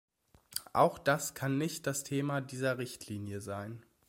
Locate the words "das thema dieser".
1.85-2.79